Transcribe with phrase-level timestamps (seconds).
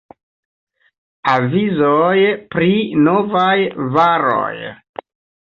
[1.33, 2.21] Avizoj
[2.55, 2.71] pri
[3.09, 3.55] Novaj
[3.99, 4.57] Varoj.